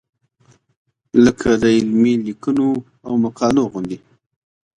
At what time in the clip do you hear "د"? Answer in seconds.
1.61-1.63